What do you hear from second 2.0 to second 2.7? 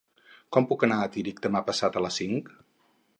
les cinc?